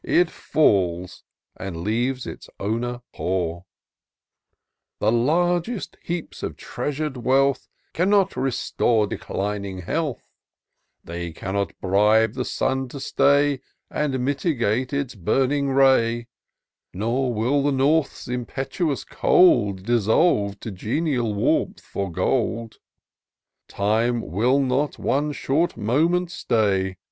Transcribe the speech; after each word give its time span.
It 0.03 0.29
Mb, 0.29 1.21
and 1.57 1.83
leaves 1.83 2.25
its 2.25 2.49
owner 2.59 3.01
poor. 3.13 3.65
The 4.97 5.11
largest 5.11 5.95
heaps 6.01 6.41
of 6.41 6.57
treasured 6.57 7.17
wealth 7.17 7.67
Cannot 7.93 8.35
restore 8.35 9.05
declining 9.05 9.83
health; 9.83 10.33
They 11.03 11.31
cannot 11.31 11.79
bribe 11.79 12.33
the 12.33 12.45
sun 12.45 12.87
to 12.87 12.99
stay, 12.99 13.61
And 13.91 14.25
mitigate 14.25 14.89
his 14.89 15.13
burning 15.13 15.69
ray; 15.69 16.25
Nor 16.95 17.31
will 17.31 17.61
the 17.61 17.71
North's 17.71 18.27
imperious 18.27 19.03
cold 19.03 19.83
Dissolve 19.83 20.59
to 20.61 20.71
genial 20.71 21.31
warmth 21.35 21.79
for 21.79 22.11
gold: 22.11 22.77
Time 23.67 24.21
will 24.31 24.59
not 24.61 24.97
one 24.97 25.31
short 25.31 25.77
moment 25.77 26.31
stay. 26.31 26.97